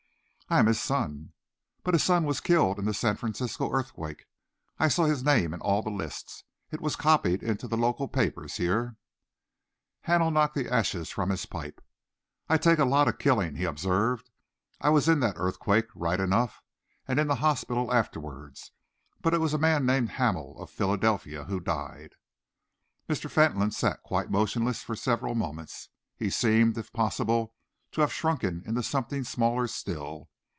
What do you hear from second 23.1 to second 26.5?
Fentolin sat quite motionless for several moments. He